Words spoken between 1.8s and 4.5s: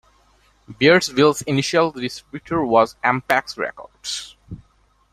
distributor was Ampex Records.